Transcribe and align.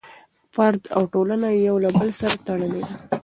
فرد 0.55 0.81
او 0.95 1.03
ټولنه 1.13 1.47
یو 1.67 1.75
له 1.83 1.89
بل 1.99 2.09
سره 2.19 2.35
تړلي 2.47 2.81
دي. 2.87 2.93